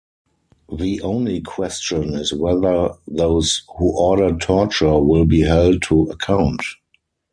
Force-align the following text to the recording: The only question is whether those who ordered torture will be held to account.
The 0.73 0.99
only 1.03 1.41
question 1.41 2.15
is 2.15 2.33
whether 2.33 2.95
those 3.07 3.61
who 3.77 3.95
ordered 3.95 4.41
torture 4.41 4.97
will 4.97 5.25
be 5.25 5.41
held 5.41 5.83
to 5.83 6.05
account. 6.05 6.63